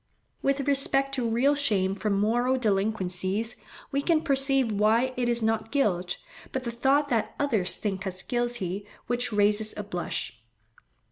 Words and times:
With 0.41 0.67
respect 0.67 1.13
to 1.13 1.29
real 1.29 1.53
shame 1.53 1.93
from 1.93 2.19
moral 2.19 2.57
delinquencies, 2.57 3.55
we 3.91 4.01
can 4.01 4.23
perceive 4.23 4.71
why 4.71 5.13
it 5.15 5.29
is 5.29 5.43
not 5.43 5.71
guilt, 5.71 6.17
but 6.51 6.63
the 6.63 6.71
thought 6.71 7.09
that 7.09 7.35
others 7.39 7.77
think 7.77 8.07
us 8.07 8.23
guilty, 8.23 8.87
which 9.05 9.31
raises 9.31 9.75
a 9.77 9.83
blush. 9.83 10.41